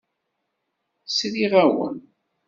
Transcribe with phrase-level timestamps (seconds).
[1.17, 1.97] Sriɣ-awen.